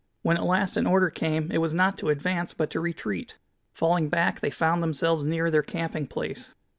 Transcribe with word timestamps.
When 0.23 0.35
at 0.35 0.41
last 0.45 0.77
an 0.77 0.87
order 0.87 1.11
came 1.11 1.51
it 1.51 1.59
was 1.59 1.75
not 1.75 1.95
to 1.99 2.09
advance, 2.09 2.55
but 2.55 2.71
to 2.71 2.79
retreat. 2.79 3.37
Falling 3.71 4.09
back, 4.09 4.39
they 4.39 4.49
found 4.49 4.81
themselves 4.81 5.25
near 5.25 5.51
their 5.51 5.61
camping 5.61 6.07
place. 6.07 6.55